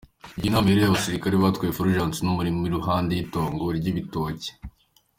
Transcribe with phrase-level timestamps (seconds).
[0.35, 4.49] "Igihe inama ihereye, abasirikare batwaye Fulgence mu murima uri iruhande y'itongo ry'ibitoke.